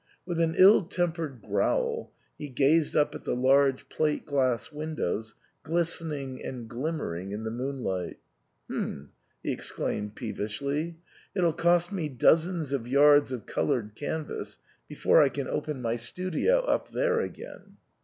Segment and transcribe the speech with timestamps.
[0.25, 6.43] With an ill tempered growl, he gazed up at the large plate glass windows glistening
[6.43, 8.17] and glimmering in the moonlight."
[8.67, 9.11] Hm!"
[9.43, 10.97] he ex claimed peevishly,
[11.35, 16.61] "it'll cost me dozens of yards of coloured canvas before I can open my studio
[16.61, 17.77] up there again."